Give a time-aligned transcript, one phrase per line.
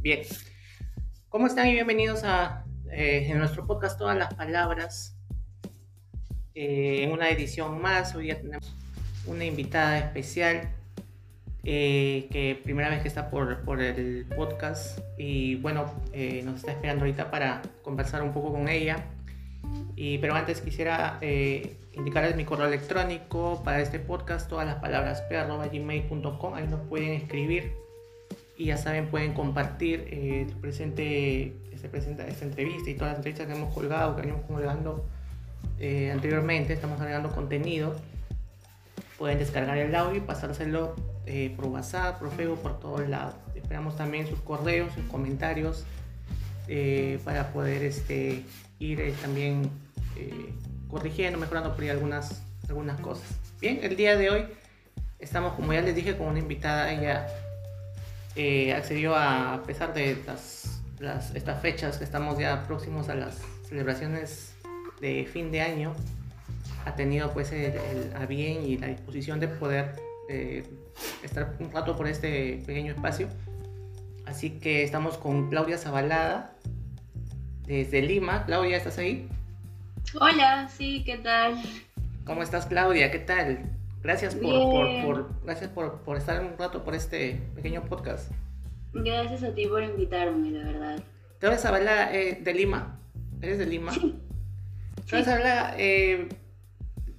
[0.00, 0.20] Bien.
[1.28, 5.16] ¿Cómo están y bienvenidos a eh, en nuestro podcast Todas las Palabras?
[6.54, 8.72] Eh, en una edición más, hoy día tenemos
[9.26, 10.70] una invitada especial
[11.64, 15.92] eh, que primera vez que está por, por el podcast y bueno,
[16.44, 19.04] nos está esperando ahorita para conversar un poco con ella.
[19.96, 21.18] Y, pero antes quisiera
[21.92, 27.87] indicarles mi correo electrónico para este podcast, todas las palabras p.gmail.com, ahí nos pueden escribir
[28.58, 33.46] y ya saben, pueden compartir eh, presente, se presenta esta entrevista y todas las entrevistas
[33.46, 35.06] que hemos colgado, que venimos colgando
[35.78, 37.94] eh, anteriormente, estamos agregando contenido.
[39.16, 43.36] Pueden descargar el audio y pasárselo eh, por WhatsApp, por Facebook, por todos lados.
[43.54, 45.84] Esperamos también sus correos, sus comentarios
[46.66, 48.42] eh, para poder este,
[48.80, 49.70] ir también
[50.88, 53.24] corrigiendo, mejorando por algunas, algunas cosas.
[53.60, 54.46] Bien, el día de hoy
[55.20, 57.28] estamos, como ya les dije, con una invitada, ella
[58.36, 64.54] eh, accedió a, pesar de las, estas fechas que estamos ya próximos a las celebraciones
[65.00, 65.94] de fin de año,
[66.84, 67.72] ha tenido pues el,
[68.16, 69.96] a bien y la disposición de poder
[70.28, 70.64] eh,
[71.22, 73.28] estar un rato por este pequeño espacio.
[74.26, 76.54] Así que estamos con Claudia Zabalada
[77.66, 78.44] desde Lima.
[78.44, 79.28] Claudia, ¿estás ahí?
[80.20, 81.58] Hola, sí, ¿qué tal?
[82.24, 83.10] ¿Cómo estás, Claudia?
[83.10, 83.77] ¿Qué tal?
[84.02, 88.30] Gracias por, gracias por, por, estar un rato por este pequeño podcast.
[88.92, 91.02] Gracias a ti por invitarme, la verdad.
[91.38, 93.00] Te vas a hablar eh, de Lima.
[93.40, 93.92] ¿Eres de Lima?
[93.92, 94.16] Sí.
[95.08, 95.74] Te vas a hablar.
[95.78, 96.28] Eh,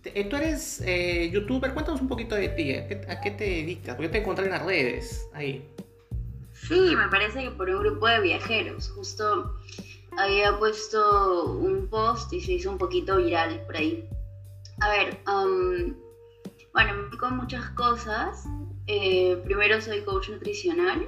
[0.03, 0.83] eh, tú eres
[1.31, 1.73] youtuber.
[1.73, 2.73] Cuéntanos un poquito de ti.
[2.73, 3.95] ¿A qué, te dedicas?
[3.95, 5.67] Porque yo te encontré en las redes ahí.
[6.53, 8.89] Sí, me parece que por un grupo de viajeros.
[8.89, 9.55] Justo
[10.17, 14.07] había puesto un post y se hizo un poquito viral por ahí.
[14.81, 15.94] A ver, um,
[16.73, 18.45] bueno, me dedico a muchas cosas.
[18.88, 21.08] Eh, primero soy coach nutricional.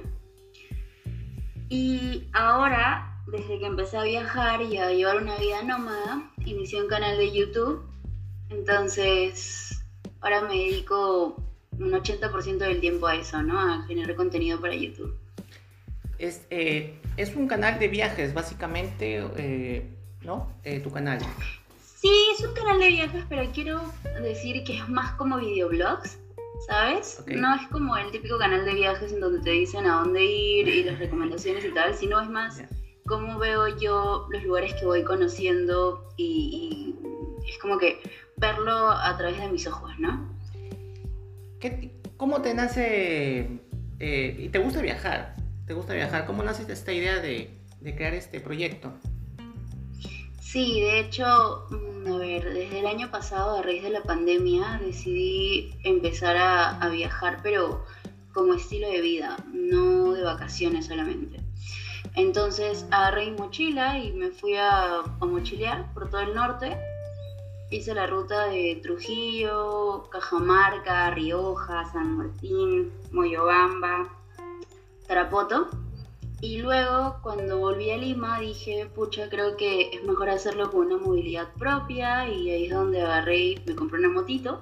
[1.68, 6.88] Y ahora, desde que empecé a viajar y a llevar una vida nómada, inicié un
[6.88, 7.82] canal de YouTube.
[8.50, 9.82] Entonces,
[10.20, 11.36] ahora me dedico
[11.78, 13.58] un 80% del tiempo a eso, ¿no?
[13.58, 15.18] A generar contenido para YouTube.
[16.18, 19.88] Es, eh, es un canal de viajes, básicamente, eh,
[20.22, 20.52] ¿no?
[20.84, 21.18] tu canal.
[22.02, 23.80] Sí, es un canal de viajes, pero quiero
[24.22, 26.18] decir que es más como videoblogs,
[26.66, 27.22] ¿sabes?
[27.28, 30.66] No es como el típico canal de viajes en donde te dicen a dónde ir
[30.66, 32.60] y las recomendaciones y tal, sino es más
[33.06, 36.96] cómo veo yo los lugares que voy conociendo y,
[37.48, 38.00] es como que
[38.36, 40.28] verlo a través de mis ojos, ¿no?
[42.16, 43.60] ¿Cómo te nace
[44.00, 45.36] eh, y te gusta viajar?
[45.68, 46.26] ¿Te gusta viajar?
[46.26, 48.92] ¿Cómo nace esta idea de, de crear este proyecto?
[50.52, 55.72] Sí, de hecho, a ver, desde el año pasado, a raíz de la pandemia, decidí
[55.82, 57.86] empezar a, viajar, pero
[58.34, 61.40] como estilo de vida, no de vacaciones solamente.
[62.16, 66.76] Entonces agarré mi mochila y me fui a, a, mochilear por todo el norte.
[67.70, 74.06] Hice la ruta de Trujillo, Cajamarca, Rioja, San Martín, Moyobamba,
[75.08, 75.70] Tarapoto.
[76.42, 80.96] Y luego, cuando volví a Lima, dije, pucha, creo que es mejor hacerlo con una
[80.96, 84.60] movilidad propia y ahí es donde agarré y me compré una motito.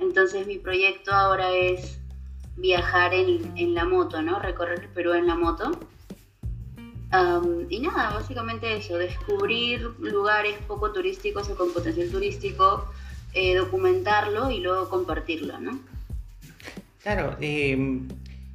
[0.00, 2.00] Entonces mi proyecto ahora es
[2.56, 4.40] viajar en, en la moto, ¿no?
[4.40, 5.70] Recorrer el Perú en la moto.
[7.68, 12.86] y nada, básicamente eso, descubrir lugares poco turísticos o con potencial turístico,
[13.34, 15.78] eh, documentarlo y luego compartirlo, ¿no?
[17.04, 18.00] Claro, eh,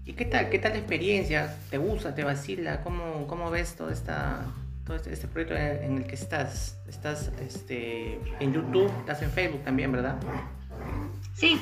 [0.09, 0.49] ¿Y qué tal?
[0.49, 1.55] ¿Qué tal la experiencia?
[1.69, 2.15] ¿Te gusta?
[2.15, 2.81] ¿Te vacila?
[2.81, 4.43] ¿Cómo, cómo ves todo, esta,
[4.83, 6.79] todo este, este proyecto en, el que estás?
[6.87, 10.19] Estás este, en YouTube, estás en Facebook también, ¿verdad?
[11.35, 11.61] Sí,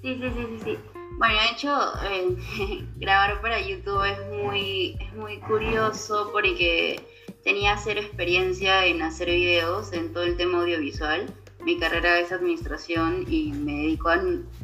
[0.00, 0.78] sí, sí, sí, sí.
[1.18, 7.00] Bueno, de hecho, eh, grabar para YouTube es muy, es muy curioso porque
[7.42, 11.34] tenía cero experiencia en hacer videos, en todo el tema audiovisual.
[11.64, 14.22] Mi carrera es administración y me dedico a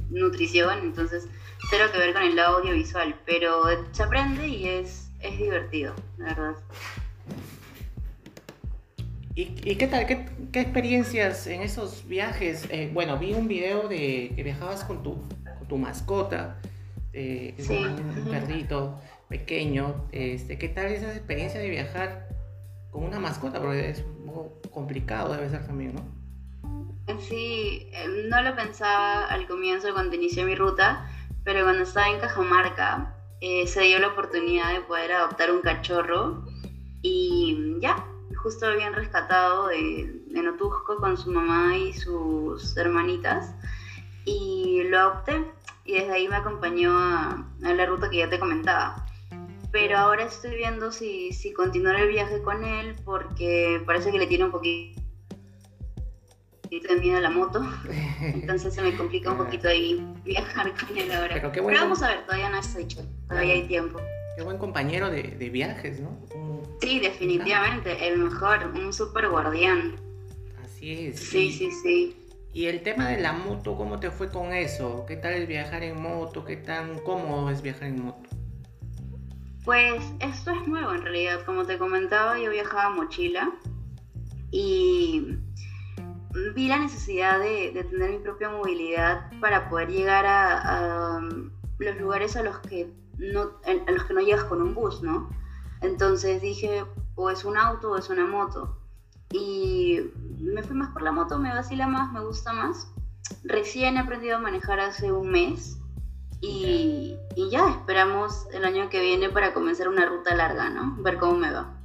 [0.08, 1.26] nutrición, entonces
[1.70, 3.62] cero que ver con el audiovisual, pero
[3.92, 6.54] se aprende y es, es divertido, la verdad.
[9.34, 10.06] ¿Y, qué tal?
[10.06, 12.66] ¿Qué, experiencias en esos viajes?
[12.70, 15.22] Eh, bueno, vi un video de que viajabas con tu,
[15.68, 16.60] tu mascota,
[17.12, 20.08] eh, un, perrito pequeño.
[20.10, 22.28] Este, ¿Qué tal esa experiencia de viajar
[22.90, 23.60] con una mascota?
[23.60, 26.18] Porque es un poco complicado, debe ser también, ¿no?
[27.20, 31.08] Sí, em, no lo pensaba al comienzo cuando inicié mi ruta,
[31.48, 36.44] pero cuando estaba en Cajamarca eh, se dio la oportunidad de poder adoptar un cachorro
[37.00, 38.04] y ya,
[38.42, 40.52] justo habían rescatado de, de
[40.98, 43.54] con su mamá y sus hermanitas
[44.26, 45.42] y lo adopté
[45.86, 49.06] y desde ahí me acompañó a, la ruta que ya te comentaba.
[49.72, 54.26] pero ahora estoy viendo si, si continuar el viaje con él porque parece que le
[54.26, 55.00] tiene un poquito
[56.70, 57.62] de miedo a la moto,
[58.20, 61.34] entonces se me complica un poquito ahí viajar con él ahora.
[61.34, 61.80] Pero, qué bueno.
[61.80, 64.00] vamos a ver, todavía no está hecho, todavía hay tiempo.
[64.36, 66.16] Qué buen compañero de, de viajes, ¿no?
[66.80, 69.96] Sí, definitivamente, el mejor, un super guardián.
[70.62, 71.18] Así es.
[71.18, 72.16] Sí, sí, sí.
[72.52, 75.04] Y el tema de la moto, ¿cómo te fue con eso?
[75.06, 76.44] ¿Qué tal es viajar en moto?
[76.44, 78.28] ¿Qué tan cómodo es viajar en moto?
[79.64, 81.44] Pues esto es nuevo en realidad.
[81.44, 83.52] Como te comentaba, yo viajaba mochila
[84.50, 85.36] y
[86.54, 91.20] vi la necesidad de, tener mi propia movilidad para poder llegar a,
[91.78, 95.28] los lugares a los que no, a los que no llegas con un bus, ¿no?
[95.80, 98.76] Entonces dije, o es un auto o es una moto.
[99.32, 100.00] Y
[100.40, 102.90] me fui más por la moto, me vacila más, me gusta más.
[103.44, 105.78] Recién he aprendido a manejar hace un mes
[106.40, 107.16] y,
[107.50, 110.96] ya esperamos el año que viene para comenzar una ruta larga, ¿no?
[111.02, 111.77] Ver cómo me va.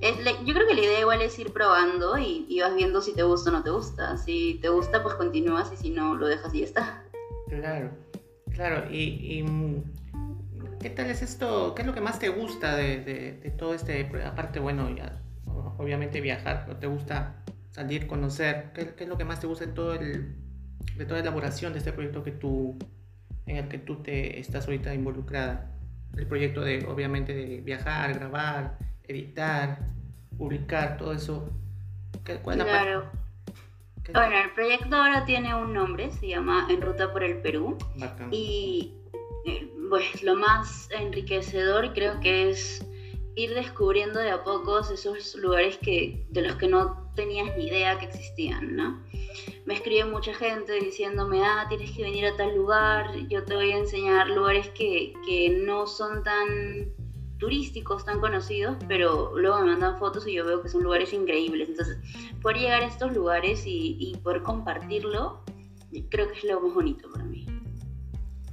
[0.00, 3.50] Yo creo que la idea igual es ir probando y, vas viendo si te gusta
[3.50, 4.16] o no te gusta.
[4.16, 7.04] Si te gusta, pues continúas y si no, lo dejas y ya está.
[7.48, 7.90] Claro,
[8.50, 8.90] claro.
[8.90, 9.42] y
[10.80, 11.74] ¿Qué tal es esto?
[11.74, 14.08] ¿Qué es lo que más te gusta de, todo este?
[14.24, 15.20] Aparte, bueno, ya
[15.76, 18.70] obviamente viajar, pero te gusta salir, conocer.
[18.74, 20.36] ¿Qué, es lo que más te gusta de, todo el,
[20.96, 22.78] de toda la elaboración de este proyecto que tú,
[23.46, 25.72] en el que tú te estás ahorita involucrada?
[26.16, 28.78] El proyecto de, obviamente, de viajar, grabar,
[29.08, 29.78] editar,
[30.36, 31.50] publicar, todo eso.
[32.42, 33.10] ¿Cuál es claro.
[34.12, 37.76] Bueno, el proyecto ahora tiene un nombre, se llama En Ruta por el Perú.
[38.30, 38.94] Y
[39.88, 42.86] pues lo más enriquecedor creo que es
[43.34, 47.98] ir descubriendo de a pocos esos lugares que, de los que no tenías ni idea
[47.98, 49.02] que existían, ¿no?
[49.64, 53.72] Me escribe mucha gente diciéndome, ah, tienes que venir a tal lugar, yo te voy
[53.72, 55.14] a enseñar lugares que,
[55.64, 56.92] no son tan
[57.38, 61.68] turísticos, tan conocidos, pero luego me mandan fotos y yo veo que son lugares increíbles.
[61.68, 61.98] Entonces,
[62.42, 65.42] poder llegar a estos lugares y, y poder compartirlo,
[66.10, 67.46] creo que es lo más bonito para mí.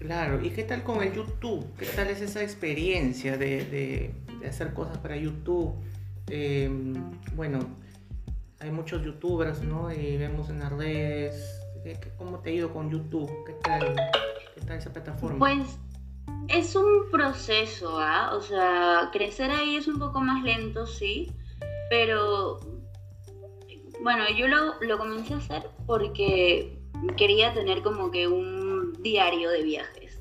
[0.05, 1.65] Claro, ¿y qué tal con el YouTube?
[1.79, 4.13] ¿Qué tal es esa experiencia de,
[4.47, 5.73] hacer cosas para YouTube?
[6.27, 6.93] Em,
[7.35, 7.59] bueno,
[8.59, 9.91] hay muchos youtubers, ¿no?
[9.91, 11.59] Y vemos en las redes.
[12.17, 13.31] ¿Cómo te ha ido con YouTube?
[13.47, 13.95] ¿Qué tal,
[14.53, 15.39] qué tal esa plataforma?
[15.39, 15.79] Pues
[16.47, 18.31] es un proceso, ¿ah?
[18.35, 21.31] O sea, crecer ahí es un poco más lento, sí,
[21.89, 22.59] pero
[24.01, 26.79] bueno, yo lo, lo comencé a hacer porque
[27.17, 30.19] quería tener como que un diario de viajes.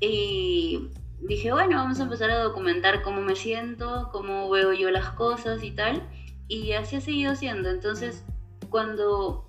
[0.00, 0.90] Y
[1.20, 5.62] dije, bueno, vamos a empezar a documentar cómo me siento, cómo veo yo las cosas
[5.62, 6.08] y tal.
[6.48, 7.70] Y así ha seguido siendo.
[7.70, 8.24] Entonces,
[8.70, 9.45] cuando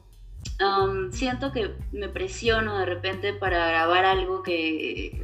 [1.12, 5.21] siento que me presiono de repente para grabar algo que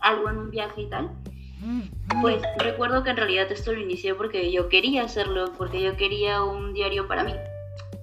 [0.00, 1.10] algo en un viaje y tal
[2.22, 6.42] pues recuerdo que en realidad esto lo inicié porque yo quería hacerlo porque yo quería
[6.44, 7.34] un diario para mí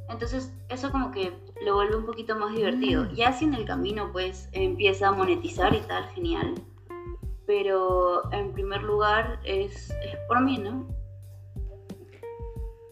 [0.10, 1.34] entonces eso como que
[1.64, 3.04] lo vuelve un poquito más divertido.
[3.04, 3.16] Mm.
[3.16, 6.56] Ya si en el camino pues empieza a monetizar y tal, genial.
[7.46, 9.94] Pero en primer lugar es,
[10.28, 10.88] por mí, ¿no?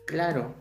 [0.06, 0.54] Claro.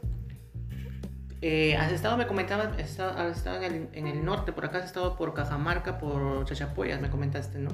[1.46, 5.35] Eh, has estado, me comentabas, has estado, en, el, norte, por acá has estado por
[5.35, 7.69] Cajamarca, por Chachapoyas, me comentaste, ¿no?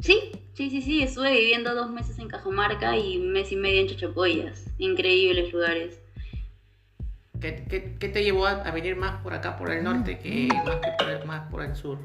[0.00, 3.86] Sí, sí, sí, sí, estuve viviendo dos meses en Cajamarca y mes y medio en
[3.90, 4.64] Chachapoyas.
[4.78, 6.00] Increíbles lugares.
[7.40, 11.10] ¿Qué, te llevó a, venir más por acá, por el norte, que más que por
[11.10, 12.00] el, más por el sur?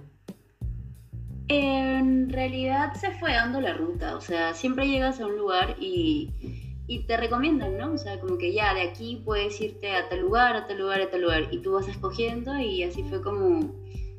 [1.47, 6.68] En realidad se fue dando la ruta, o sea, siempre llegas a un lugar y,
[6.89, 7.93] y te recomiendan, ¿no?
[7.93, 10.99] O sea, como que ya de aquí puedes irte a tal lugar, a tal lugar,
[11.01, 13.75] a tal lugar, y tú vas escogiendo y así fue como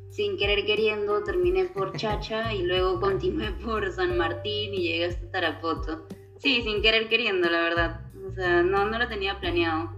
[0.09, 5.29] sin querer queriendo terminé por Chacha y luego continué por San Martín y llegué hasta
[5.31, 6.07] Tarapoto.
[6.37, 8.01] Sí, sin querer queriendo, la verdad.
[8.25, 9.91] O sea, no, no lo tenía planeado.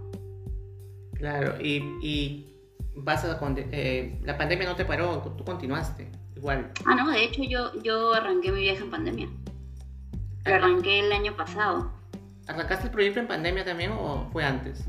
[1.12, 2.56] Claro, y, y
[2.96, 3.38] vas a,
[3.70, 6.72] eh, la pandemia no te paró, tú continuaste igual.
[6.84, 9.28] Ah, no, de hecho yo, yo arranqué mi viaje en pandemia.
[10.44, 11.92] Lo arranqué el año pasado.
[12.46, 14.84] ¿Arrancaste el proyecto en pandemia también o fue antes?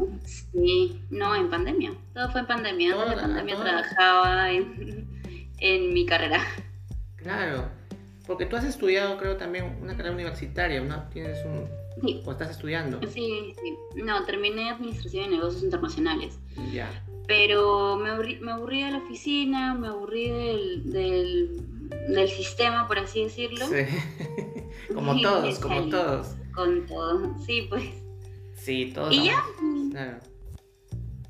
[0.52, 1.94] Sí, no, en pandemia.
[2.14, 2.94] Todo fue en pandemia.
[2.94, 5.22] Todo, en pandemia trabajaba en,
[5.60, 6.42] en mi carrera.
[7.16, 7.70] Claro,
[8.28, 11.04] porque tú has estudiado, creo, también una carrera universitaria, ¿no?
[11.10, 11.68] Tienes un,
[12.02, 12.22] Sí.
[12.26, 13.00] ¿O estás estudiando?
[13.10, 14.02] Sí, sí.
[14.04, 16.40] No, terminé Administración de Negocios Internacionales.
[16.72, 16.90] Ya.
[17.28, 23.24] Pero me aburrí, me aburrí de la oficina, me aburrí del, del, sistema, por así
[23.24, 23.66] decirlo.
[23.68, 23.86] Sí.
[24.94, 26.36] como todos, como todos.
[26.56, 27.84] Con todos, sí, pues.
[28.56, 29.14] Sí, todos.
[29.14, 29.44] Y ya.
[29.92, 30.20] Claro.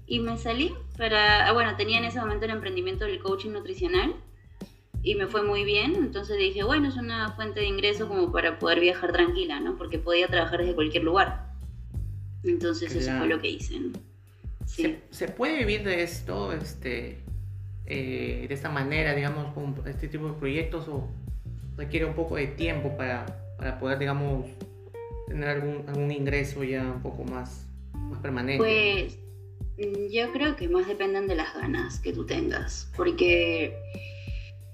[0.07, 1.47] Y me salí para.
[1.47, 4.15] Ah, bueno, tenía en ese momento el emprendimiento del coaching nutricional.
[5.01, 8.57] y me fue muy bien, entonces dije, bueno, es una fuente de ingreso como para
[8.57, 9.77] poder viajar tranquila, ¿no?
[9.77, 11.45] Porque podía trabajar desde cualquier lugar.
[12.43, 13.91] Entonces eso fue lo que hice, ¿no?
[14.65, 14.97] Sí.
[15.11, 17.19] ¿Se, puede vivir de esto, este,
[17.85, 21.07] eh, de esta manera, digamos, con este tipo de proyectos o
[21.77, 23.25] requiere un poco de tiempo para,
[23.57, 24.47] para poder, digamos,
[25.27, 28.57] tener algún, algún ingreso ya un poco más, más permanente?
[28.57, 29.19] Pues
[29.77, 33.75] mm, yo creo que más dependen de las ganas que tú tengas, porque,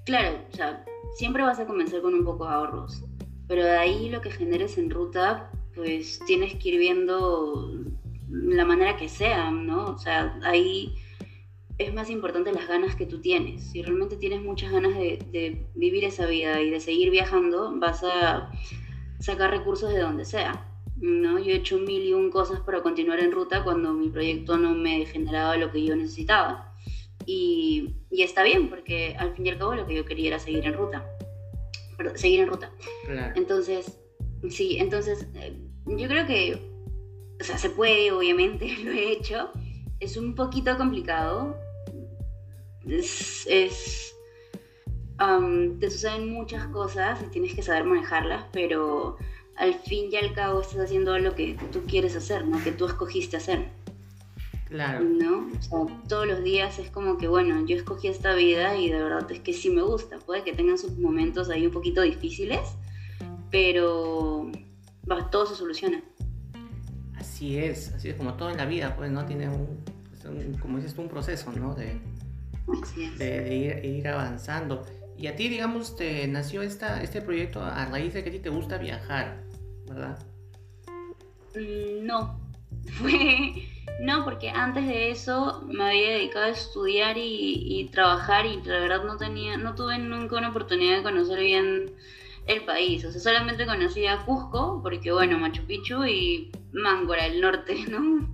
[0.06, 3.04] claro, o sea, siempre vas a comenzar con un poco de ahorros,
[3.48, 7.84] pero de ahí lo que generes en ruta, pues tienes que ir viendo
[8.30, 9.88] la manera que sea, ¿no?
[9.88, 10.96] O sea, ahí
[11.78, 13.64] es más importante las ganas que tú tienes.
[13.72, 18.04] Si realmente tienes muchas ganas de, de, vivir esa vida y de seguir viajando, vas
[18.04, 18.52] a
[19.22, 20.68] sacar recursos de donde sea.
[20.98, 21.40] ¿no?
[21.40, 24.74] Yo he hecho mil y un cosas para continuar en ruta cuando mi proyecto no
[24.74, 26.76] me generaba lo que yo necesitaba.
[27.26, 30.40] Y, y está bien, porque al fin y al cabo lo que yo quería era
[30.40, 31.06] seguir en ruta.
[32.16, 32.72] seguir en ruta.
[33.36, 34.00] Entonces,
[34.50, 36.62] sí, entonces eh, yo creo que,
[37.40, 39.52] o sea, se puede, obviamente, lo he hecho.
[40.00, 41.56] Es un poquito complicado.
[42.88, 44.16] Es, es
[45.80, 49.18] te suceden muchas cosas y tienes que saber manejarlas, pero
[49.56, 52.64] al fin y al cabo estás haciendo lo que tú quieres hacer, ¿no?
[52.64, 53.70] Que tú escogiste hacer.
[54.66, 55.02] Claro.
[55.02, 55.50] ¿No?
[55.58, 59.04] O sea, todos los días es como que, bueno, yo escogí esta vida y de
[59.04, 60.18] verdad es que sí me gusta.
[60.20, 62.62] Puede que tengan sus momentos ahí un poquito difíciles,
[63.52, 64.50] pero
[65.30, 66.02] todo se soluciona.
[67.16, 69.26] Así es, así es como todo en la vida, pues, ¿no?
[69.26, 69.84] Tiene un,
[70.60, 71.76] como dices tú, un proceso, ¿no?
[71.76, 72.00] De,
[73.18, 74.86] de, ir, avanzando.
[75.22, 78.40] Y a ti, digamos, te nació esta, este proyecto a raíz de que a ti
[78.40, 79.44] te gusta viajar,
[79.88, 80.18] ¿verdad?
[81.56, 82.40] Mm, no,
[82.94, 83.68] fue...
[84.00, 89.04] No, porque antes de eso me había dedicado a estudiar y, trabajar y la verdad
[89.04, 91.94] no tenía, no tuve nunca una oportunidad de conocer bien
[92.48, 93.06] el país.
[93.06, 98.28] O sea, solamente conocía Cusco, porque bueno, Machu Picchu y Mángora, el norte, ¿no?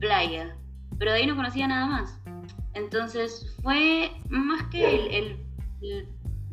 [0.00, 0.56] Playa.
[0.98, 2.20] Pero de ahí no conocía nada más.
[2.74, 5.46] Entonces fue más que el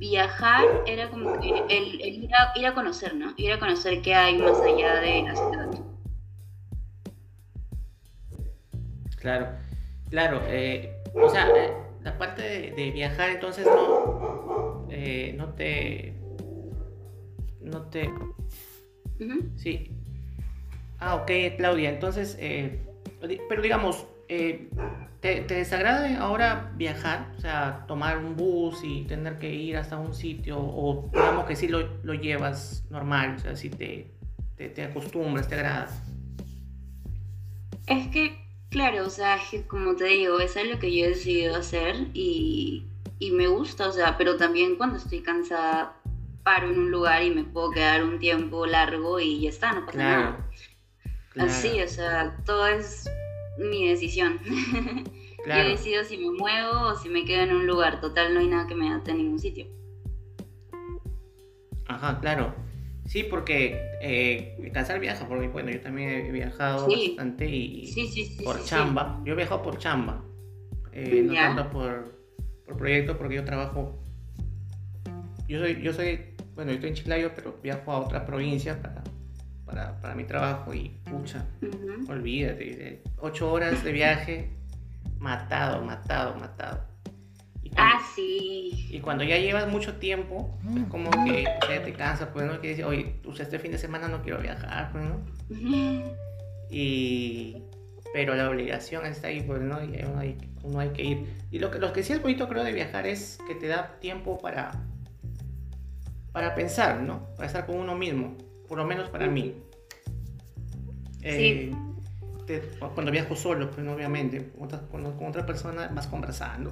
[0.04, 2.30] viajar era como que el, ir,
[2.66, 3.34] a, conocer, ¿no?
[3.38, 5.70] Ir a conocer qué hay más allá de la ciudad.
[9.18, 9.48] Claro,
[10.10, 10.42] claro.
[10.48, 16.14] Eh, o sea, eh, la parte de, viajar entonces no, eh, no te...
[17.62, 18.10] No te...
[19.56, 19.90] Sí.
[21.00, 21.90] Ah, ok, Claudia.
[21.90, 22.38] Entonces,
[23.48, 24.06] pero digamos,
[25.24, 27.32] ¿Te, desagrada ahora viajar?
[27.38, 31.56] O sea, tomar un bus y tener que ir hasta un sitio, o digamos que
[31.56, 34.12] sí lo, lo llevas normal, o sea, si te,
[34.58, 35.88] te, te, acostumbras, te agrada.
[37.88, 38.38] Es que,
[38.70, 42.84] claro, o sea, como te digo, eso es lo que yo he decidido hacer y,
[43.18, 45.96] y me gusta, o sea, pero también cuando estoy cansada
[46.44, 49.86] paro en un lugar y me puedo quedar un tiempo largo y ya está, no
[49.86, 50.50] pasa nada.
[51.40, 53.10] Así, o sea, todo es
[53.58, 54.40] mi decisión.
[55.46, 58.00] Yo decido si me muevo o si me quedo en un lugar.
[58.00, 59.68] Total, no hay nada que me ate en ningún sitio.
[61.86, 62.56] Ajá, claro.
[63.06, 67.94] Sí, porque eh, cansar viaja, porque bueno, yo también he viajado bastante y
[68.44, 69.22] por chamba.
[69.26, 70.24] Yo he viajado por chamba,
[70.94, 72.18] eh, no tanto por,
[72.66, 74.00] por proyecto, porque yo trabajo.
[75.50, 79.04] Yo soy, yo soy, bueno, yo estoy en Chiclayo, pero viajo a otra provincia para,
[79.74, 81.46] para, para mi trabajo y pucha,
[82.08, 84.50] olvídate, ocho horas de viaje,
[85.18, 86.82] matado, matado, matado.
[87.76, 88.88] ah, sí.
[88.92, 92.62] Y cuando ya llevas mucho tiempo, es como que ya te cansa, pues, ¿no?
[92.62, 95.20] Que dices, oye, pues este fin de semana no quiero viajar, pues, ¿no?
[96.70, 97.64] Y...
[98.14, 99.84] Pero la obligación está ahí, pues, ¿no?
[99.84, 101.26] Y uno hay, uno hay que ir.
[101.50, 103.98] Y lo que, lo que sí es bonito, creo, de viajar es que te da
[104.00, 104.72] tiempo para...
[106.32, 107.28] Para pensar, ¿no?
[107.36, 108.38] Para estar con uno mismo
[108.74, 109.54] por lo menos para mí.
[111.22, 111.72] Eh,
[112.96, 116.72] cuando viajo solo, pues obviamente, con otra, con, otra persona vas conversando.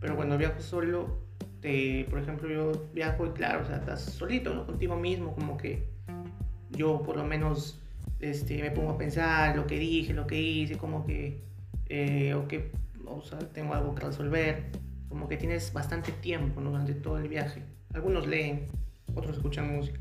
[0.00, 1.16] Pero cuando viajo solo,
[1.62, 4.66] te, por ejemplo, yo viajo y claro, o sea, estás solito, ¿no?
[4.66, 5.88] Contigo mismo, como que
[6.72, 7.80] yo por lo menos
[8.20, 11.40] este, me pongo a pensar lo que dije, lo que hice, como que,
[11.86, 12.70] eh, o que,
[13.06, 14.72] o sea, tengo algo que resolver,
[15.08, 16.68] como que tienes bastante tiempo, ¿no?
[16.68, 17.62] Durante todo el viaje.
[17.94, 18.66] Algunos leen,
[19.14, 19.98] otros escuchan música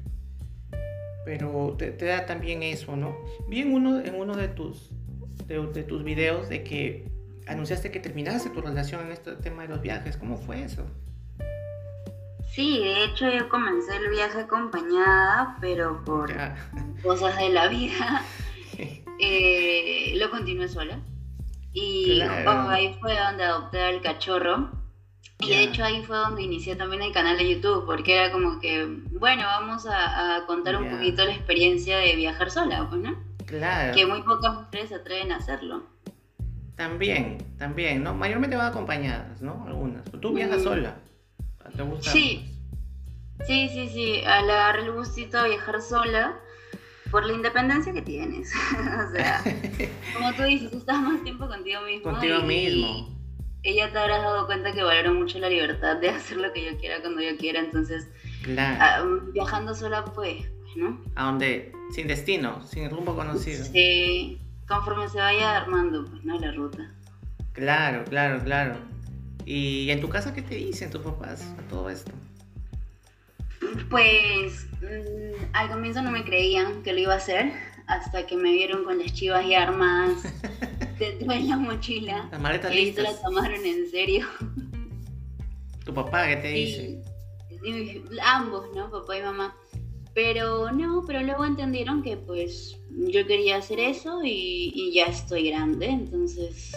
[1.28, 3.18] pero te, da también eso, ¿no?
[3.50, 4.92] Vi en uno, en uno de, tus,
[5.46, 7.06] de, tus videos de que
[7.48, 10.16] anunciaste que terminaste tu relación en este tema de los viajes.
[10.16, 10.86] ¿Cómo fue eso?
[12.50, 16.34] Sí, de hecho yo comencé el viaje acompañada, pero por
[17.04, 18.24] cosas de la vida
[19.20, 20.98] eh, lo continué sola.
[21.74, 24.72] Y ahí fue donde adopté al cachorro.
[25.39, 28.60] Y de hecho ahí fue donde inicié también el canal de YouTube, porque era como
[28.60, 33.15] que, bueno, vamos a, contar un poquito la experiencia de viajar sola, pues, ¿no?
[33.46, 33.96] Claro.
[33.96, 35.84] Que muy pocas mujeres se atreven a hacerlo.
[36.75, 38.13] También, también, ¿no?
[38.13, 39.63] Mayormente van acompañadas, ¿no?
[39.67, 40.03] Algunas.
[40.22, 40.63] Tú viajas mm.
[40.63, 40.96] sola.
[41.75, 42.12] ¿Te gusta?
[42.12, 42.53] Sí.
[43.46, 44.22] Sí, sí, sí.
[44.25, 46.39] Al agarrar el gustito a viajar sola
[47.12, 48.51] por la independencia que tienes.
[48.74, 49.44] o sea,
[50.15, 52.12] como tú dices, estás más tiempo contigo mismo.
[52.12, 53.17] Contigo mismo.
[53.68, 56.78] Ella te habrás dado cuenta que valoro mucho la libertad de hacer lo que yo
[56.78, 57.60] quiera cuando yo quiera.
[57.60, 58.08] Entonces,
[58.44, 58.78] claro.
[58.80, 60.46] Ah, viajando sola, pues,
[60.78, 61.02] ¿no?
[61.16, 63.66] A donde, sin destino, sin rumbo conocido.
[63.66, 66.40] Sí, conforme se vaya armando, pues, ¿no?
[66.40, 66.90] La ruta.
[67.52, 68.76] Claro, claro, claro.
[69.46, 72.12] ¿Y en tu casa qué te dicen tus papás a todo esto?
[73.90, 77.52] Pues mm, al comienzo no me creían que lo iba a hacer,
[77.88, 80.12] hasta que me vieron con las chivas y armas
[80.98, 82.27] dentro de la mochila.
[82.32, 84.27] Las maletas se la tomaron en serio.
[85.86, 87.04] ¿Tu papá qué te dice?
[88.24, 88.89] ambos, ¿no?
[88.89, 89.56] Papá y mamá.
[90.13, 95.50] Pero no, pero luego entendieron que pues yo quería hacer eso y, y ya estoy
[95.50, 96.74] grande, entonces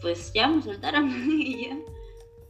[0.00, 1.10] pues ya me soltaron
[1.40, 1.78] y ya.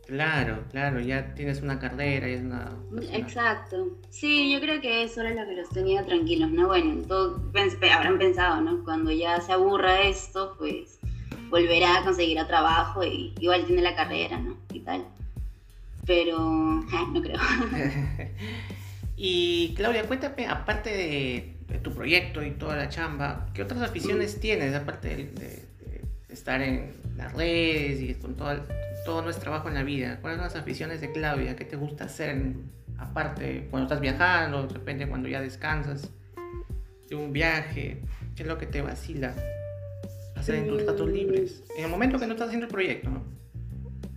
[0.07, 2.71] Claro, claro, ya tienes una carrera, y es una...
[3.13, 3.97] Exacto.
[4.11, 6.67] Sí, yo creo que eso era lo que los tenía tranquilos, ¿no?
[6.67, 7.51] Bueno, todo,
[7.93, 8.85] habrán pensado, ¿no?
[8.85, 10.99] Cuando ya se aburra esto, pues
[11.49, 14.59] volverá a conseguir a trabajo y igual tiene la carrera, ¿no?
[14.73, 15.07] Y tal.
[16.05, 17.39] Pero, no creo.
[19.17, 24.75] y Claudia, cuéntame, aparte de, tu proyecto y toda la chamba, ¿qué otras aficiones tienes
[24.75, 25.65] aparte de,
[26.29, 28.51] estar en las redes y con todo,
[29.05, 30.19] todo nuestro trabajo en la vida?
[30.21, 31.57] ¿Cuáles son las aficiones de Claudia?
[31.57, 32.55] ¿Qué te gusta hacer
[32.99, 36.11] aparte cuando estás viajando, de repente cuando ya descansas
[37.09, 38.03] de un viaje?
[38.35, 39.35] ¿Qué es lo que te vacila
[40.37, 40.87] hacer en tus mm.
[40.87, 41.63] ratos libres?
[41.77, 43.23] En el momento que no estás haciendo el proyecto, ¿no?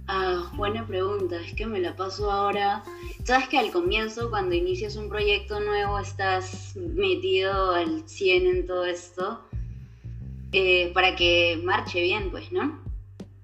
[0.10, 2.82] Ah, buena pregunta, es que me la paso ahora.
[3.26, 8.86] Sabes que al comienzo, cuando inicias un proyecto nuevo, estás metido al 100 en todo
[8.86, 9.42] esto
[10.54, 12.87] eh, para que marche bien, pues, ¿no?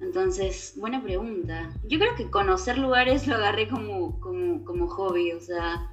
[0.03, 1.71] Entonces, buena pregunta.
[1.85, 5.89] Yo creo que conocer lugares lo agarré como, como, hobby, o sea,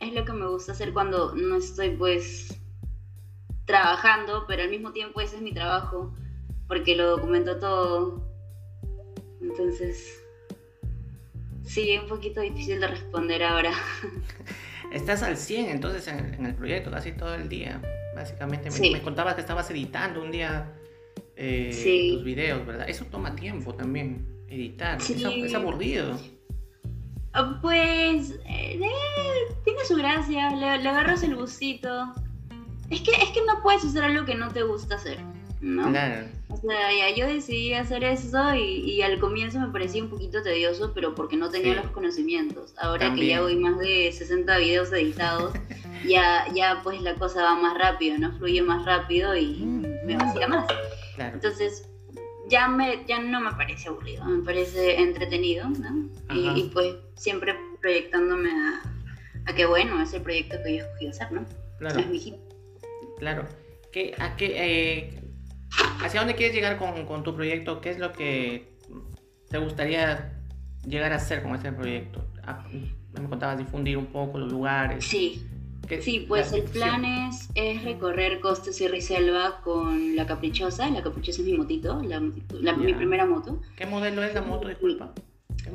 [0.00, 2.58] es lo que me gusta hacer cuando no estoy pues
[3.66, 6.14] trabajando, pero al mismo tiempo ese es mi trabajo,
[6.66, 8.26] porque lo documento todo.
[9.42, 10.22] Entonces,
[11.64, 13.72] sí, es un poquito difícil de responder ahora.
[14.90, 17.82] Estás al 100 entonces en, el proyecto, casi todo el día.
[18.14, 20.72] Básicamente me, me contabas que estabas editando un día
[21.36, 22.88] eh, tus videos, ¿verdad?
[22.88, 24.98] Eso toma tiempo también, editar.
[25.00, 26.18] Es, aburrido.
[27.32, 28.80] Ah, pues eh,
[29.64, 32.12] tiene su gracia, le, agarras el gustito.
[32.90, 35.18] Es que, es que no puedes hacer algo que no te gusta hacer,
[35.60, 35.90] ¿no?
[35.90, 36.28] Claro.
[36.48, 40.92] O sea, ya yo decidí hacer eso y, al comienzo me parecía un poquito tedioso,
[40.94, 42.74] pero porque no tenía los conocimientos.
[42.78, 45.54] Ahora que ya voy más de 60 videos editados,
[46.06, 48.30] ya, ya pues la cosa va más rápido, ¿no?
[48.38, 50.06] Fluye más rápido y mm.
[50.06, 50.66] me vacila más.
[51.18, 51.88] Entonces,
[52.48, 56.10] ya, me, ya no me parece aburrido, me parece entretenido, ¿no?
[56.34, 58.50] Y, pues siempre proyectándome
[59.46, 61.44] a, que, bueno, es el proyecto que yo escogí hacer, ¿no?
[61.78, 62.00] Claro.
[63.18, 63.46] Claro.
[63.92, 65.20] ¿Qué, a qué, eh,
[66.02, 67.80] ¿Hacia dónde quieres llegar con, con, tu proyecto?
[67.80, 68.76] ¿Qué es lo que
[69.48, 70.32] te gustaría
[70.86, 72.26] llegar a hacer con este proyecto?
[72.42, 72.66] Ah,
[73.12, 75.04] me contabas difundir un poco los lugares.
[75.04, 75.46] Sí,
[76.00, 77.48] Sí, pues el plan es,
[77.84, 80.88] recorrer Costa Sierra y Selva con la Caprichosa.
[80.90, 83.60] La Caprichosa es mi motito, la, mi primera moto.
[83.76, 85.12] ¿Qué modelo es la moto, disculpa?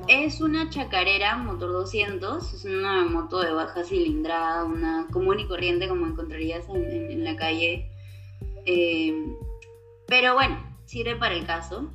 [0.07, 5.87] Es una chacarera motor 200, es una moto de baja cilindrada, una común y corriente
[5.87, 7.89] como encontrarías en, la calle.
[8.65, 9.35] Eh,
[10.07, 11.91] pero bueno, sirve para el caso.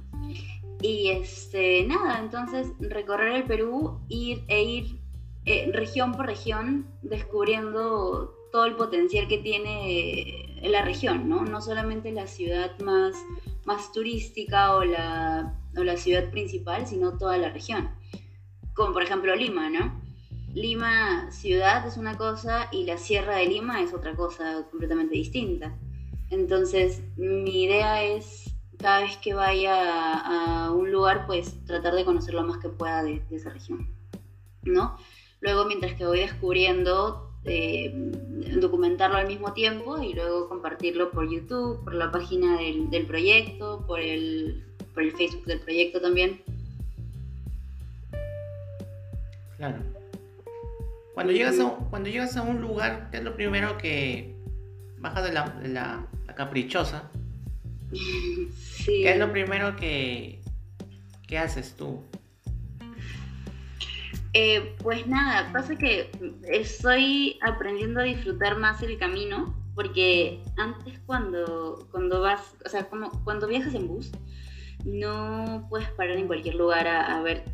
[0.81, 5.04] Y este, nada, entonces recorrer el Perú ir, e ir
[5.46, 11.44] eh, región por región, descubriendo todo el potencial que tiene la región, ¿no?
[11.44, 13.14] No solamente la ciudad más,
[13.64, 17.90] más turística o la, o la ciudad principal, sino toda la región.
[18.74, 20.00] Como por ejemplo Lima, ¿no?
[20.54, 25.76] Lima ciudad es una cosa y la Sierra de Lima es otra cosa completamente distinta.
[26.30, 32.35] Entonces, mi idea es cada vez que vaya a, un lugar, pues tratar de conocer
[32.35, 33.88] lo más que pueda de, de esa región,
[34.62, 34.96] ¿no?
[35.44, 37.92] Luego, mientras que voy descubriendo, eh,
[38.59, 44.00] documentarlo al mismo tiempo y luego compartirlo por YouTube, por la página del, proyecto, por
[44.00, 46.40] el, por el Facebook del proyecto también.
[49.59, 49.76] Claro.
[51.12, 54.35] Cuando llegas, a, cuando llegas a un lugar, ¿qué es lo primero que
[54.98, 57.11] bajas de la, caprichosa?
[58.57, 59.00] Sí.
[59.02, 60.40] ¿Qué es lo primero que,
[61.26, 62.02] que haces tú?
[64.37, 66.11] Eh, pues nada, pasa que
[66.49, 73.12] estoy aprendiendo a disfrutar más el camino, porque antes cuando, cuando vas, o sea, como
[73.23, 74.11] cuando viajas en bus,
[74.85, 77.44] no puedes parar en cualquier lugar a, ver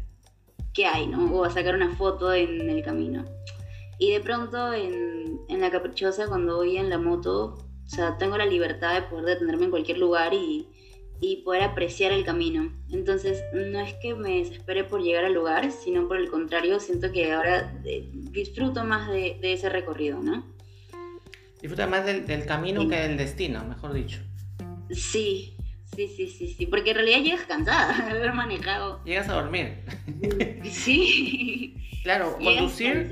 [0.72, 1.26] qué hay, ¿no?
[1.34, 3.26] O a sacar una foto en el camino.
[3.98, 8.38] Y de pronto en, en la caprichosa, cuando voy en la moto, o sea, tengo
[8.38, 10.66] la libertad de poder detenerme en cualquier lugar y,
[11.20, 12.72] y poder apreciar el camino.
[12.90, 17.12] Entonces, no es que me desespere por llegar al lugar, sino por el contrario, siento
[17.12, 20.44] que ahora eh, disfruto más de, ese recorrido, ¿no?
[21.60, 24.20] Disfruta más del, camino que del destino, mejor dicho.
[24.90, 25.54] Sí,
[25.94, 29.04] sí, sí, sí, sí, porque en realidad llegas cansada de haber manejado.
[29.04, 29.78] Llegas a dormir.
[30.70, 31.76] Sí.
[32.02, 33.10] Claro, conducir,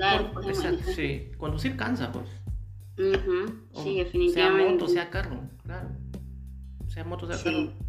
[0.96, 2.26] sí, conducir cansa, pues.
[3.84, 4.32] Sí, definitivamente.
[4.32, 5.90] Sea moto, sea carro, claro.
[6.86, 7.87] Sea moto, sea carro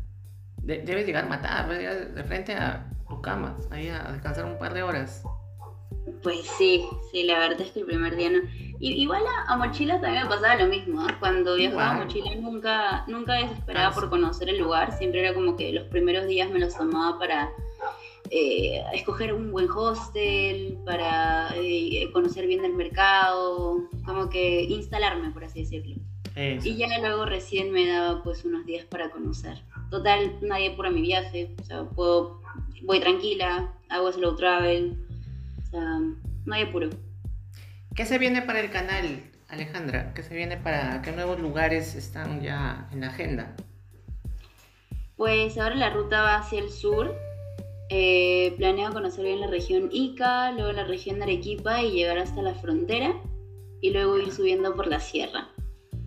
[0.64, 4.84] debes llegar a matar, de frente a tu cama, ahí a descansar un par de
[4.84, 5.24] horas.
[6.24, 8.40] Pues sí, sí, la verdad es que el primer día no.
[8.80, 11.08] igual a, mochila también me pasaba lo mismo.
[11.08, 11.14] ¿eh?
[11.20, 14.98] Cuando viajaba a mochila nunca, nunca desesperaba por conocer el lugar.
[14.98, 17.50] Siempre era como que los primeros días me los tomaba para
[18.30, 25.46] eh, escoger un buen hostel, para eh, conocer bien el mercado, como que instalarme, por
[25.46, 25.96] así decirlo.
[26.40, 29.62] Y ya luego recién me daba pues unos días para conocer.
[29.90, 32.42] Total, nadie apura mi viaje, o sea, puedo,
[32.84, 34.98] voy tranquila, hago slow travel,
[35.58, 36.00] o sea,
[36.52, 36.90] hay apuro.
[37.96, 40.14] ¿Qué se viene para el canal, Alejandra?
[40.14, 43.56] ¿Qué se viene para qué nuevos lugares están ya en la agenda?
[45.18, 47.14] Pues ahora la ruta va hacia el sur.
[47.90, 52.42] Eh, planeo conocer bien la región Ica, luego la región de Arequipa y llegar hasta
[52.42, 53.20] la frontera
[53.82, 55.50] y luego ir subiendo por la sierra.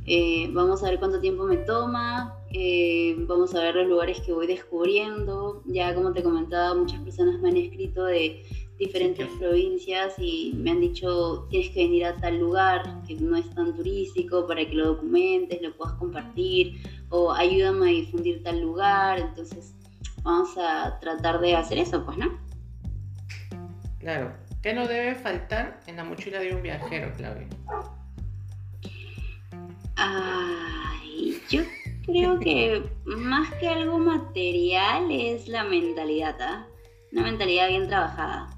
[0.07, 4.33] Eh, vamos a ver cuánto tiempo me toma, eh, vamos a ver los lugares que
[4.33, 5.63] voy descubriendo.
[5.67, 8.43] Ya como te comentaba, muchas personas me han escrito de
[8.79, 13.49] diferentes provincias y me han dicho tienes que venir a tal lugar que no es
[13.51, 19.21] tan turístico para que lo documentes, lo puedas compartir o ayúdame a difundir tal lugar.
[19.21, 19.75] Entonces
[20.25, 22.41] vamos a tratar de hacer eso, pues, ¿no?
[24.01, 24.33] Claro.
[24.63, 27.49] ¿Qué no debe faltar en la mochila de un viajero, Claudia?
[30.05, 31.63] Ay, yo
[32.05, 36.67] creo que más que algo material es la mentalidad, ¿ah?
[37.13, 38.51] Una mentalidad bien trabajada.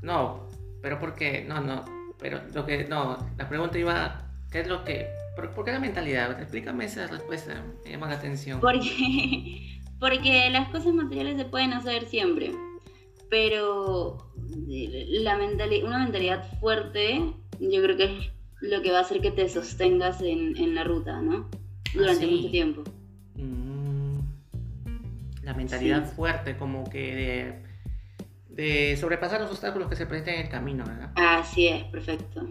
[0.00, 0.46] No,
[0.80, 1.44] pero ¿por qué?
[1.44, 1.84] No, no,
[2.20, 6.40] pero lo que, no, la pregunta iba, ¿qué es lo que, por, qué la mentalidad?
[6.40, 8.60] Explícame esa respuesta, me llama la atención.
[8.60, 12.52] Porque, porque las cosas materiales se pueden hacer siempre,
[13.28, 14.30] pero
[14.68, 17.24] la mentalidad, una mentalidad fuerte,
[17.58, 21.20] yo creo que es lo que va a hacer que te sostengas en, la ruta,
[21.20, 21.48] ¿no?
[21.94, 22.84] Durante mucho tiempo.
[23.34, 24.18] Mm.
[25.42, 27.54] la mentalidad fuerte, como que
[28.48, 31.12] de, sobrepasar los obstáculos que se presentan en el camino, ¿verdad?
[31.16, 32.46] Así es, perfecto.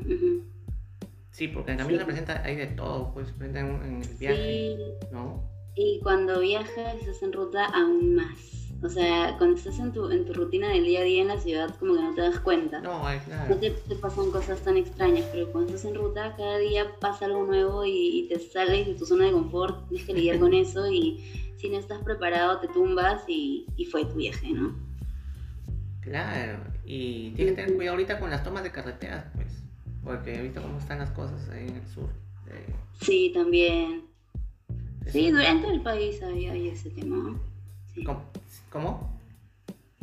[1.31, 4.17] Sí, porque en el camino se presenta, hay de todo, pues se presenta en, el
[4.17, 4.77] viaje,
[5.11, 5.58] ¿no?
[5.81, 8.73] Y cuando viajas, estás en ruta aún más.
[8.83, 11.39] O sea, cuando estás en tu, en tu rutina del día a día en la
[11.39, 12.81] ciudad, como que no te das cuenta.
[12.81, 13.55] No, claro.
[13.55, 17.45] No te, pasan cosas tan extrañas, pero cuando estás en ruta, cada día pasa algo
[17.45, 21.53] nuevo y, te sales de tu zona de confort, tienes que lidiar con eso y
[21.55, 24.75] si no estás preparado, te tumbas y, y fue tu viaje, ¿no?
[26.01, 29.63] Claro, y tienes que tener cuidado ahorita con las tomas de carreteras, pues,
[30.03, 32.09] porque he visto cómo están las cosas ahí en el sur.
[32.99, 34.08] Sí, también.
[35.07, 37.39] Sí, durante el país hay, hay ese tema.
[38.69, 39.19] ¿Cómo?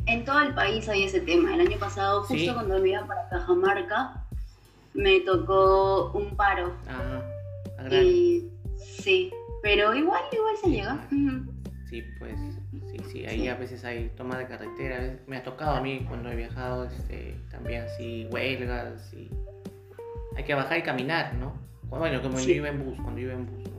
[0.07, 1.55] En todo el país hay ese tema.
[1.55, 4.25] El año pasado, justo cuando me iba para Cajamarca,
[4.95, 6.73] me tocó un paro.
[6.89, 7.95] Ajá.
[7.95, 9.31] Y sí,
[9.63, 11.07] pero igual, igual se llega.
[11.89, 12.37] Sí, pues,
[12.91, 15.19] sí, sí, ahí a veces hay toma de carretera.
[15.27, 19.31] Me ha tocado a mí cuando he viajado este, también así, huelgas y
[20.37, 21.55] hay que bajar y caminar, ¿no?
[21.85, 23.77] Bueno, como yo iba en bus, cuando iba en bus, ¿no?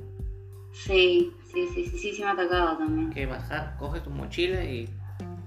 [0.73, 3.10] Sí, sí, sí, sí, sí, me ha tocado también.
[3.12, 4.89] Que bajar, coges tu mochila y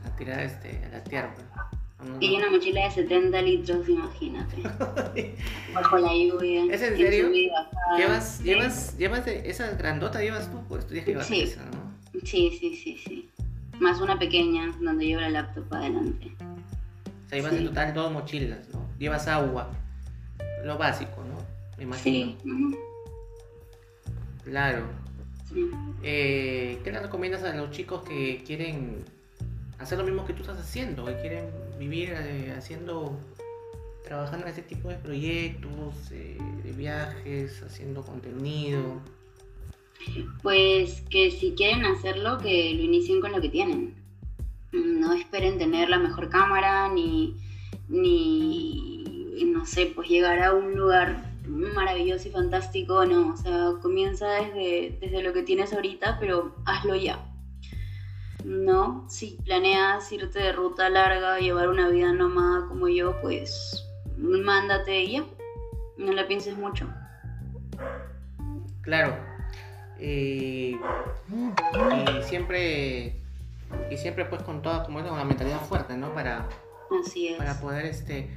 [0.05, 1.35] a tirar este, a la tierra.
[1.35, 2.11] Pues.
[2.21, 4.63] y una mochila de 70 litros, imagínate.
[5.75, 6.65] Bajo la lluvia.
[6.73, 7.31] ¿Es en serio?
[7.97, 10.63] ¿Llevas, llevas, llevas esa grandota llevas tú?
[10.69, 11.43] Pues tú que sí.
[11.43, 11.91] esa, ¿no?
[12.25, 13.31] Sí, sí, sí, sí.
[13.79, 16.33] Más una pequeña donde llevo la laptop adelante.
[16.41, 18.87] O sea, llevas en total dos mochilas, ¿no?
[18.99, 19.71] Llevas agua,
[20.65, 21.39] lo básico, ¿no?
[21.79, 22.37] Me imagino.
[22.43, 22.77] Sí.
[24.45, 24.85] Claro.
[26.03, 29.05] Eh, ¿Qué le recomiendas a los chicos que quieren
[29.79, 31.05] hacer lo mismo que tú estás haciendo?
[31.05, 31.47] Que quieren
[31.79, 33.19] vivir eh, haciendo,
[34.05, 39.01] trabajando en ese tipo de proyectos, eh, de viajes, haciendo contenido.
[40.43, 43.95] Pues que si quieren hacerlo, que lo inicien con lo que tienen.
[44.73, 47.37] No esperen tener la mejor cámara ni,
[47.89, 54.29] ni no sé, pues llegar a un lugar maravilloso y fantástico, no, o sea, comienza
[54.29, 57.27] desde, desde lo que tienes ahorita, pero hazlo ya.
[58.45, 64.99] No, si planeas irte de ruta larga, llevar una vida nómada como yo, pues mándate
[64.99, 65.25] ella,
[65.99, 66.89] no la pienses mucho.
[68.83, 69.15] Claro.
[70.01, 70.77] y
[72.23, 73.21] siempre
[73.91, 76.13] y siempre pues con toda como con la mentalidad fuerte, ¿no?
[76.15, 76.49] Para
[77.39, 78.37] para poder este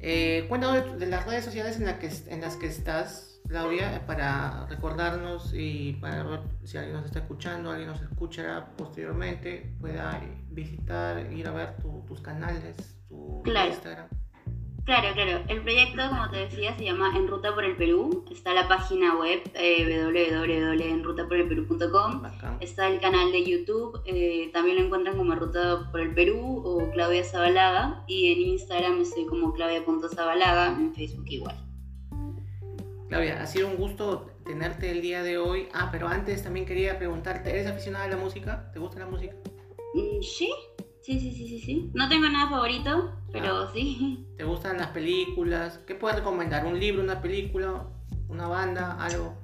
[0.00, 4.66] eh, cuéntanos de, las redes sociales en, la que, en las que estás, Claudia, para
[4.66, 11.32] recordarnos y para ver si alguien nos está escuchando, alguien nos escuchará posteriormente, pueda visitar,
[11.32, 12.76] ir a ver tus canales,
[13.08, 14.08] tu Instagram.
[14.86, 15.42] Claro, claro.
[15.48, 18.24] El proyecto, como te decía, se llama En Ruta por el Perú.
[18.30, 22.22] Está la página web eh, www.enrutaporelperú.com.
[22.60, 24.00] Está el canal de YouTube.
[24.06, 28.04] Eh, también lo encuentran como Ruta por el Perú o Claudia Zabalaga.
[28.06, 30.76] Y en Instagram estoy como claudia.zabalaga.
[30.78, 31.56] En Facebook igual.
[33.08, 35.66] Claudia, ha sido un gusto tenerte el día de hoy.
[35.74, 38.70] Ah, pero antes también quería preguntarte, ¿eres aficionada a la música?
[38.72, 39.34] ¿Te gusta la música?
[39.94, 40.48] Mm, sí,
[41.06, 41.90] Sí, sí, sí, sí, sí.
[41.94, 43.70] No tengo nada favorito, pero ah.
[43.72, 44.26] sí.
[44.36, 45.78] ¿Te gustan las películas?
[45.86, 46.66] ¿Qué puedes recomendar?
[46.66, 47.86] ¿Un libro, una película,
[48.28, 49.38] una banda, algo?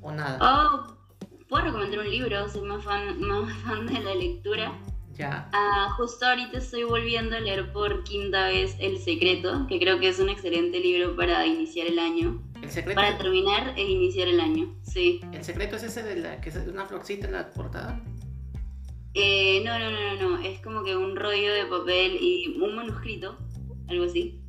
[0.00, 0.40] ¿O nada?
[0.42, 0.92] Oh,
[1.48, 4.76] puedo recomendar un libro, soy más fan, más fan de la lectura.
[5.14, 5.48] Ya.
[5.52, 10.08] Ah, justo ahorita estoy volviendo a leer por quinta vez El Secreto, que creo que
[10.08, 12.42] es un excelente libro para iniciar el año.
[12.60, 13.00] ¿El secreto?
[13.00, 15.20] Para terminar e iniciar el año, sí.
[15.32, 18.02] ¿El secreto es ese de la que es una florcita en la portada?
[19.14, 22.76] Eh, no, no, no, no, no, es como que un rollo de papel y un
[22.76, 23.36] manuscrito,
[23.88, 24.40] algo así.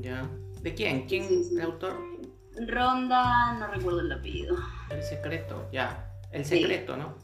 [0.00, 0.28] Ya.
[0.62, 1.06] ¿De quién?
[1.06, 1.96] ¿Quién es el autor?
[2.68, 4.56] Ronda, no recuerdo el apellido.
[4.90, 6.10] El secreto, ya.
[6.30, 7.14] El secreto, ¿no?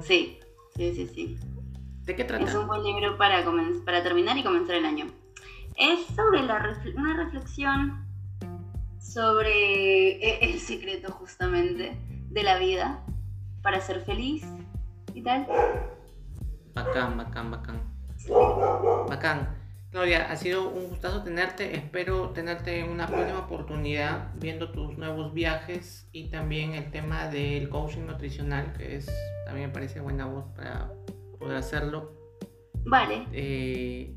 [0.00, 0.38] Sí,
[0.76, 1.38] sí, sí, sí.
[2.04, 2.44] ¿De qué trata?
[2.44, 3.44] Es un buen libro para,
[3.84, 5.06] para terminar y comenzar el año.
[5.76, 8.06] Es sobre la una reflexión
[8.98, 11.96] sobre e-, el secreto justamente
[12.30, 13.04] de la vida
[13.62, 14.44] para ser feliz
[15.14, 15.46] y tal.
[16.74, 17.92] Bacán, bacán, bacán.
[19.08, 19.62] Bacán.
[19.90, 21.76] Claudia, ha sido un gustazo tenerte.
[21.76, 27.68] Espero tenerte en una próxima oportunidad viendo tus nuevos viajes y también el tema del
[27.68, 29.06] coaching nutricional, que es
[29.44, 30.90] también me parece buena voz para
[31.38, 32.12] poder hacerlo.
[32.84, 33.26] Vale.
[33.32, 34.16] Eh,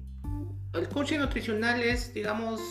[0.74, 2.62] el coaching nutricional es, digamos,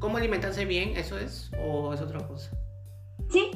[0.00, 1.52] cómo alimentarse bien, ¿eso es?
[1.64, 2.50] ¿O es otra cosa?
[3.28, 3.48] Sí,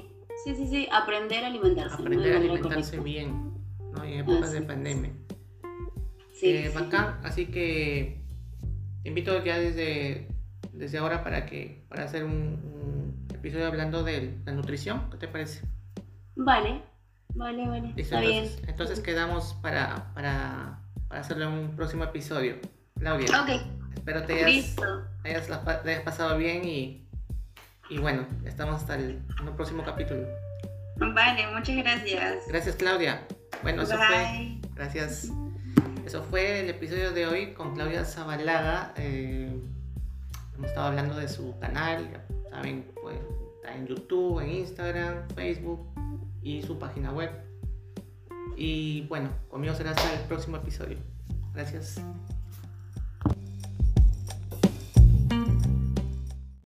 [0.44, 0.88] sí, sí, sí.
[0.92, 1.96] Aprender a alimentarse.
[1.96, 3.54] Aprender a alimentarse bien
[4.02, 5.12] en épocas de pandemia.
[6.32, 8.20] Sí, eh, bacán, así que
[9.02, 10.28] te invito ya desde,
[10.72, 15.60] desde ahora para que para hacer un, episodio hablando de la nutrición, ¿qué te parece?
[16.34, 16.82] Vale,
[17.34, 17.92] vale, vale.
[17.96, 18.68] Está entonces, bien.
[18.70, 22.56] entonces quedamos para, para, para hacerlo en un próximo episodio.
[22.98, 23.42] Claudia.
[23.42, 23.50] Ok.
[23.94, 24.76] Espero te hayas,
[25.24, 27.06] hayas, hayas pasado bien y,
[27.90, 30.26] y bueno, estamos hasta el, en próximo capítulo.
[30.96, 32.44] Vale, muchas gracias.
[32.48, 33.26] Gracias, Claudia.
[33.62, 34.58] Bueno, eso fue.
[34.74, 35.30] Gracias.
[36.04, 38.92] Eso fue el episodio de hoy con Claudia Zabalaga.
[38.96, 39.58] Eh,
[40.54, 42.06] hemos estado hablando de su canal,
[42.50, 43.16] saben, pues,
[43.56, 45.88] está en YouTube, en Instagram, Facebook
[46.42, 47.30] y su página web.
[48.56, 50.98] Y bueno, conmigo será hasta el próximo episodio.
[51.54, 52.00] Gracias.